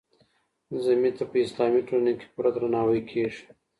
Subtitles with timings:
[0.85, 3.43] ذمي ته په اسلامي ټولنه کي پوره درناوی کېږي.